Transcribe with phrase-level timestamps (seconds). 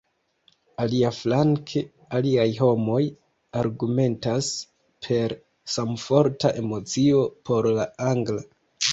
[0.83, 1.81] Aliaflanke,
[2.19, 3.01] aliaj homoj
[3.63, 4.49] argumentas,
[5.07, 5.35] per
[5.75, 8.43] samforta emocio, por la angla.